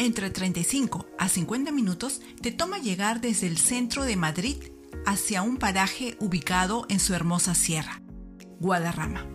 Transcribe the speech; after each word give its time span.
Entre 0.00 0.30
35 0.30 1.06
a 1.18 1.28
50 1.28 1.72
minutos 1.72 2.22
te 2.40 2.52
toma 2.52 2.78
llegar 2.78 3.20
desde 3.20 3.46
el 3.46 3.58
centro 3.58 4.04
de 4.04 4.16
Madrid 4.16 4.56
hacia 5.04 5.42
un 5.42 5.58
paraje 5.58 6.16
ubicado 6.20 6.86
en 6.88 6.98
su 6.98 7.12
hermosa 7.12 7.54
sierra, 7.54 8.00
Guadarrama. 8.60 9.26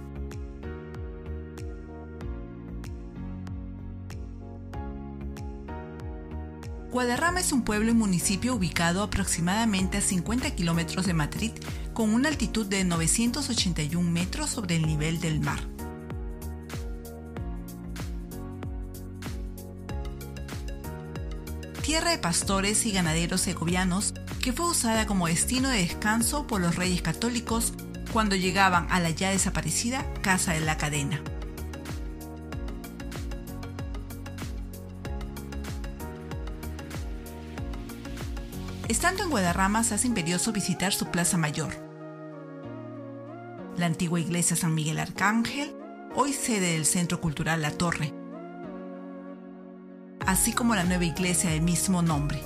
Guadarrama 6.90 7.42
es 7.42 7.52
un 7.52 7.62
pueblo 7.62 7.92
y 7.92 7.94
municipio 7.94 8.56
ubicado 8.56 9.04
aproximadamente 9.04 10.00
a 10.00 10.02
50 10.02 10.56
kilómetros 10.56 11.06
de 11.06 11.14
Madrid 11.14 11.52
con 11.94 12.12
una 12.12 12.30
altitud 12.30 12.66
de 12.66 12.84
981 12.86 14.10
metros 14.10 14.50
sobre 14.50 14.78
el 14.78 14.88
nivel 14.88 15.20
del 15.20 15.42
mar. 15.42 15.75
Tierra 21.96 22.12
de 22.12 22.18
pastores 22.18 22.86
y 22.86 22.92
ganaderos 22.92 23.40
segovianos 23.40 24.14
que 24.44 24.52
fue 24.52 24.70
usada 24.70 25.08
como 25.08 25.28
destino 25.28 25.70
de 25.70 25.78
descanso 25.78 26.46
por 26.46 26.60
los 26.60 26.76
reyes 26.76 27.02
católicos 27.02 27.72
cuando 28.12 28.36
llegaban 28.36 28.86
a 28.90 29.00
la 29.00 29.12
ya 29.12 29.30
desaparecida 29.30 30.06
Casa 30.22 30.52
de 30.52 30.60
la 30.60 30.78
Cadena. 30.78 31.22
Estando 38.90 39.24
en 39.24 39.30
Guadarrama 39.30 39.86
se 39.86 39.96
hace 39.96 40.08
imperioso 40.08 40.52
visitar 40.52 40.92
su 40.92 41.06
plaza 41.06 41.38
mayor. 41.38 41.74
La 43.78 43.86
antigua 43.86 44.20
iglesia 44.20 44.58
San 44.58 44.76
Miguel 44.76 45.00
Arcángel, 45.00 45.74
hoy 46.14 46.34
sede 46.34 46.74
del 46.74 46.86
Centro 46.86 47.22
Cultural 47.22 47.62
La 47.62 47.72
Torre, 47.72 48.25
así 50.26 50.54
como 50.54 50.76
la 50.76 50.84
nueva 50.84 51.06
iglesia 51.06 51.50
del 51.50 51.62
mismo 51.62 52.02
nombre, 52.02 52.42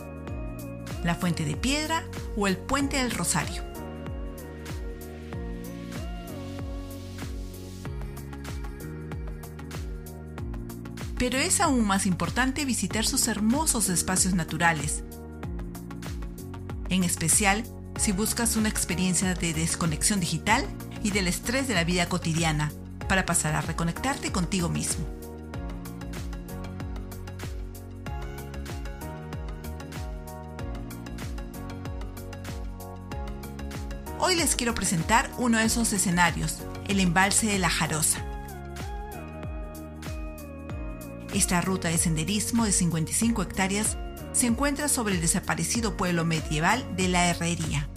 la 1.03 1.16
Fuente 1.16 1.45
de 1.45 1.55
Piedra 1.55 2.03
o 2.35 2.47
el 2.47 2.58
Puente 2.58 2.97
del 2.97 3.11
Rosario. 3.11 3.63
Pero 11.17 11.38
es 11.38 11.59
aún 11.59 11.85
más 11.85 12.05
importante 12.05 12.63
visitar 12.63 13.05
sus 13.05 13.27
hermosos 13.27 13.89
espacios 13.89 14.33
naturales, 14.33 15.03
en 16.89 17.03
especial 17.03 17.63
si 17.97 18.13
buscas 18.13 18.55
una 18.55 18.69
experiencia 18.69 19.33
de 19.35 19.53
desconexión 19.53 20.22
digital 20.22 20.66
y 21.03 21.11
del 21.11 21.27
estrés 21.27 21.67
de 21.67 21.75
la 21.75 21.83
vida 21.83 22.07
cotidiana, 22.07 22.72
para 23.09 23.25
pasar 23.25 23.55
a 23.55 23.61
reconectarte 23.61 24.31
contigo 24.31 24.69
mismo. 24.69 25.19
Hoy 34.22 34.36
les 34.36 34.58
quiero 34.58 34.75
presentar 34.75 35.31
uno 35.38 35.59
de 35.59 35.64
esos 35.64 35.94
escenarios, 35.94 36.58
el 36.89 37.00
embalse 37.00 37.48
de 37.48 37.58
la 37.58 37.70
Jarosa. 37.70 38.25
Esta 41.34 41.62
ruta 41.62 41.88
de 41.88 41.98
senderismo 41.98 42.66
de 42.66 42.74
55 42.74 43.41
hectáreas 43.41 43.97
se 44.34 44.47
encuentra 44.47 44.90
sobre 44.90 45.16
el 45.16 45.22
desaparecido 45.22 45.96
pueblo 45.96 46.25
medieval 46.25 46.85
de 46.97 47.08
la 47.08 47.28
Herrería. 47.28 47.88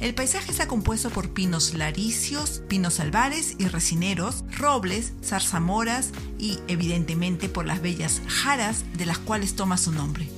El 0.00 0.14
paisaje 0.14 0.50
está 0.50 0.66
compuesto 0.66 1.10
por 1.10 1.34
pinos 1.34 1.74
laricios, 1.74 2.62
pinos 2.68 3.00
albares 3.00 3.56
y 3.58 3.68
resineros, 3.68 4.44
robles, 4.56 5.12
zarzamoras 5.22 6.12
y, 6.38 6.58
evidentemente, 6.68 7.50
por 7.50 7.66
las 7.66 7.82
bellas 7.82 8.22
jaras 8.26 8.82
de 8.94 9.04
las 9.04 9.18
cuales 9.18 9.56
toma 9.56 9.76
su 9.76 9.92
nombre. 9.92 10.30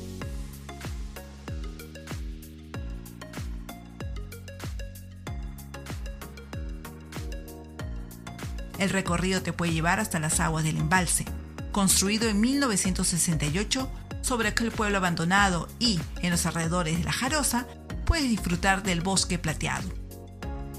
El 8.81 8.91
recorrido 8.91 9.43
te 9.43 9.53
puede 9.53 9.73
llevar 9.73 10.01
hasta 10.01 10.19
las 10.19 10.41
aguas 10.41 10.65
del 10.65 10.77
embalse, 10.77 11.25
construido 11.71 12.29
en 12.29 12.41
1968 12.41 13.89
sobre 14.23 14.49
aquel 14.49 14.73
pueblo 14.73 14.97
abandonado 14.99 15.69
y, 15.79 16.01
en 16.21 16.31
los 16.31 16.47
alrededores 16.47 16.99
de 16.99 17.05
la 17.05 17.13
Jarosa, 17.13 17.69
puedes 18.13 18.29
disfrutar 18.29 18.83
del 18.83 19.01
bosque 19.01 19.39
plateado. 19.39 19.89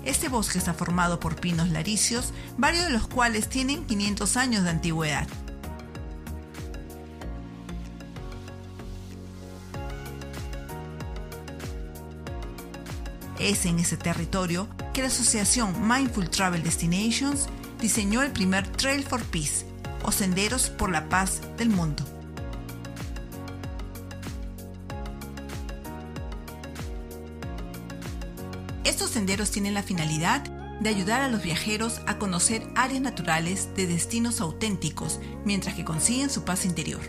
Este 0.06 0.30
bosque 0.30 0.60
está 0.60 0.76
formado 0.76 1.20
por 1.20 1.36
pinos 1.36 1.70
laricios, 1.70 2.32
varios 2.60 2.86
de 2.86 2.92
los 2.92 3.08
cuales 3.08 3.50
tienen 3.50 3.88
500 3.88 4.38
años 4.38 4.64
de 4.64 4.70
antigüedad. 4.70 5.28
Es 13.40 13.66
en 13.66 13.80
ese 13.80 13.98
territorio 13.98 14.68
que 14.94 15.02
la 15.02 15.08
asociación 15.08 15.88
Mindful 15.88 16.30
Travel 16.30 16.62
Destinations 16.62 17.48
diseñó 17.82 18.22
el 18.22 18.32
primer 18.32 18.68
Trail 18.68 19.04
for 19.04 19.24
Peace, 19.24 19.66
o 20.04 20.12
Senderos 20.12 20.70
por 20.70 20.92
la 20.92 21.10
Paz 21.10 21.42
del 21.58 21.70
Mundo. 21.70 22.13
Estos 28.94 29.10
senderos 29.10 29.50
tienen 29.50 29.74
la 29.74 29.82
finalidad 29.82 30.44
de 30.80 30.88
ayudar 30.88 31.22
a 31.22 31.28
los 31.28 31.42
viajeros 31.42 32.02
a 32.06 32.20
conocer 32.20 32.62
áreas 32.76 33.02
naturales 33.02 33.70
de 33.76 33.88
destinos 33.88 34.40
auténticos 34.40 35.20
mientras 35.44 35.74
que 35.74 35.84
consiguen 35.84 36.30
su 36.30 36.44
paz 36.44 36.64
interior. 36.64 37.02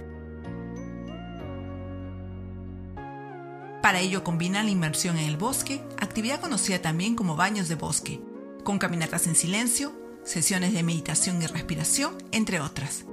Para 3.82 4.00
ello 4.00 4.24
combinan 4.24 4.64
la 4.64 4.70
inmersión 4.70 5.18
en 5.18 5.26
el 5.26 5.36
bosque, 5.36 5.82
actividad 5.98 6.40
conocida 6.40 6.78
también 6.78 7.16
como 7.16 7.36
baños 7.36 7.68
de 7.68 7.74
bosque, 7.74 8.18
con 8.64 8.78
caminatas 8.78 9.26
en 9.26 9.34
silencio, 9.34 9.92
sesiones 10.24 10.72
de 10.72 10.82
meditación 10.82 11.42
y 11.42 11.46
respiración, 11.48 12.16
entre 12.32 12.60
otras. 12.60 13.04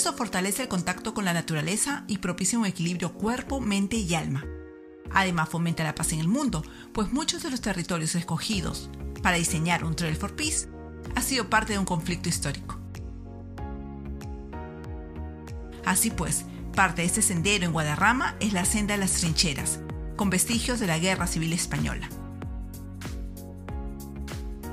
Esto 0.00 0.14
fortalece 0.14 0.62
el 0.62 0.68
contacto 0.68 1.12
con 1.12 1.26
la 1.26 1.34
naturaleza 1.34 2.04
y 2.06 2.16
propicia 2.16 2.58
un 2.58 2.64
equilibrio 2.64 3.12
cuerpo, 3.12 3.60
mente 3.60 3.96
y 3.96 4.14
alma. 4.14 4.46
Además 5.12 5.50
fomenta 5.50 5.84
la 5.84 5.94
paz 5.94 6.14
en 6.14 6.20
el 6.20 6.26
mundo, 6.26 6.64
pues 6.94 7.12
muchos 7.12 7.42
de 7.42 7.50
los 7.50 7.60
territorios 7.60 8.14
escogidos 8.14 8.88
para 9.22 9.36
diseñar 9.36 9.84
un 9.84 9.94
Trail 9.94 10.16
for 10.16 10.34
Peace 10.34 10.68
ha 11.16 11.20
sido 11.20 11.50
parte 11.50 11.74
de 11.74 11.78
un 11.78 11.84
conflicto 11.84 12.30
histórico. 12.30 12.78
Así 15.84 16.10
pues, 16.10 16.46
parte 16.74 17.02
de 17.02 17.06
este 17.06 17.20
sendero 17.20 17.66
en 17.66 17.72
Guadarrama 17.72 18.36
es 18.40 18.54
la 18.54 18.64
senda 18.64 18.94
de 18.94 19.00
las 19.00 19.12
trincheras, 19.12 19.80
con 20.16 20.30
vestigios 20.30 20.80
de 20.80 20.86
la 20.86 20.98
Guerra 20.98 21.26
Civil 21.26 21.52
Española. 21.52 22.08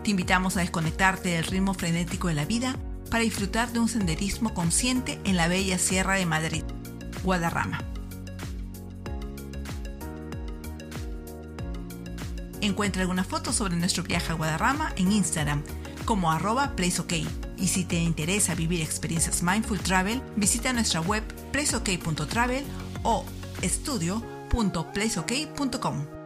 Te 0.06 0.12
invitamos 0.12 0.56
a 0.56 0.62
desconectarte 0.62 1.28
del 1.28 1.44
ritmo 1.44 1.74
frenético 1.74 2.30
de 2.30 2.34
la 2.34 2.46
vida 2.46 2.78
para 3.10 3.24
disfrutar 3.24 3.72
de 3.72 3.80
un 3.80 3.90
senderismo 3.90 4.54
consciente 4.54 5.20
en 5.24 5.38
la 5.38 5.48
bella 5.48 5.78
Sierra 5.78 6.16
de 6.16 6.26
Madrid, 6.26 6.64
Guadarrama. 7.24 7.80
Encuentra 12.62 13.02
algunas 13.02 13.28
fotos 13.28 13.56
sobre 13.56 13.76
nuestro 13.76 14.04
viaje 14.04 14.32
a 14.32 14.36
Guadarrama 14.36 14.94
en 14.98 15.12
Instagram 15.12 15.64
como 16.06 16.32
arroba 16.32 16.76
placeok. 16.76 17.14
Y 17.58 17.68
si 17.68 17.86
te 17.86 17.98
interesa 17.98 18.56
vivir 18.56 18.82
experiencias 18.82 19.44
Mindful 19.44 19.80
Travel, 19.80 20.24
visita 20.36 20.74
nuestra 20.74 21.02
web 21.02 21.24
placeok.travel 21.52 22.66
o 23.04 23.24
estudio.placeok.com. 23.62 26.17